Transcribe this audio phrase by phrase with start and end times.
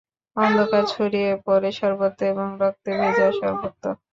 [0.37, 3.85] অন্ধকার ছড়িয়ে পড়ে সর্বত্র, এবং রক্তে ভেজা সর্বত্র।